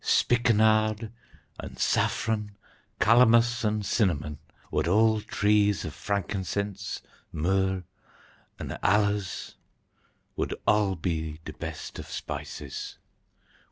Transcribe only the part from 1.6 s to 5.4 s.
saffron, calamus an cinnamon, wud all